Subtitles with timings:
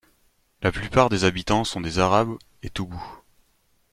[0.63, 3.05] La plupart des habitants sont des Arabes et Toubou.